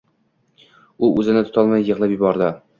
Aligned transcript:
U 1.05 1.11
o`zini 1.19 1.45
tutolmay 1.51 1.89
yig`lab 1.93 2.19
yubordi 2.19 2.53